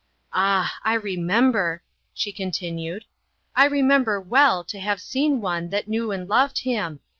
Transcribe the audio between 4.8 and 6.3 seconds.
seen one that knew and